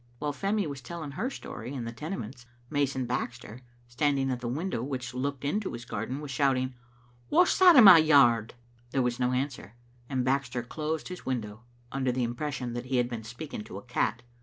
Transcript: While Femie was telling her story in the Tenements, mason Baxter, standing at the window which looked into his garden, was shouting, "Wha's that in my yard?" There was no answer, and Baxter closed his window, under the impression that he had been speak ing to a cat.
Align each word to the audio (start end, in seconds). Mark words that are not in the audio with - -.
While 0.17 0.33
Femie 0.33 0.65
was 0.65 0.81
telling 0.81 1.11
her 1.11 1.29
story 1.29 1.75
in 1.75 1.85
the 1.85 1.91
Tenements, 1.91 2.47
mason 2.71 3.05
Baxter, 3.05 3.61
standing 3.87 4.31
at 4.31 4.39
the 4.39 4.47
window 4.47 4.81
which 4.81 5.13
looked 5.13 5.45
into 5.45 5.73
his 5.73 5.85
garden, 5.85 6.21
was 6.21 6.31
shouting, 6.31 6.73
"Wha's 7.29 7.59
that 7.59 7.75
in 7.75 7.83
my 7.83 7.99
yard?" 7.99 8.55
There 8.89 9.03
was 9.03 9.19
no 9.19 9.31
answer, 9.31 9.75
and 10.09 10.25
Baxter 10.25 10.63
closed 10.63 11.09
his 11.09 11.23
window, 11.27 11.65
under 11.91 12.11
the 12.11 12.23
impression 12.23 12.73
that 12.73 12.85
he 12.85 12.97
had 12.97 13.09
been 13.09 13.23
speak 13.23 13.53
ing 13.53 13.63
to 13.65 13.77
a 13.77 13.83
cat. 13.83 14.23